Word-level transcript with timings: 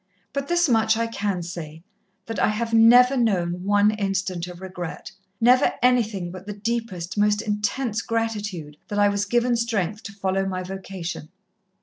But 0.33 0.47
this 0.47 0.67
much 0.67 0.97
I 0.97 1.05
can 1.05 1.43
say 1.43 1.83
that 2.25 2.39
I 2.39 2.47
have 2.47 2.73
never 2.73 3.15
known 3.15 3.63
one 3.63 3.91
instant 3.91 4.47
of 4.47 4.59
regret 4.59 5.11
never 5.39 5.73
anything 5.83 6.31
but 6.31 6.47
the 6.47 6.53
deepest, 6.53 7.19
most 7.19 7.39
intense 7.39 8.01
gratitude 8.01 8.77
that 8.87 8.97
I 8.97 9.09
was 9.09 9.25
given 9.25 9.55
strength 9.55 10.01
to 10.01 10.11
follow 10.13 10.43
my 10.47 10.63
vocation." 10.63 11.29